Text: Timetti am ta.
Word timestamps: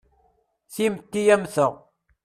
Timetti 0.73 1.21
am 1.35 1.43
ta. 1.53 1.65